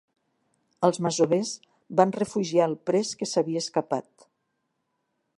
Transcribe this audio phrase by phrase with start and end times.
[0.87, 1.51] Els masovers
[2.01, 4.27] van refugiar el pres que s'havia escapat.